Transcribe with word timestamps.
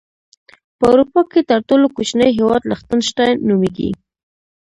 په 0.77 0.85
اروپا 0.93 1.21
کې 1.31 1.41
تر 1.49 1.59
ټولو 1.67 1.85
کوچنی 1.95 2.29
هیواد 2.37 2.61
لختن 2.71 2.99
شټاين 3.09 3.35
نوميږي. 3.47 3.89